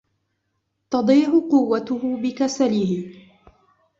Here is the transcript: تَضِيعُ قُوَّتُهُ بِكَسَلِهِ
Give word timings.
تَضِيعُ 0.89 1.39
قُوَّتُهُ 1.51 2.17
بِكَسَلِهِ 2.21 3.13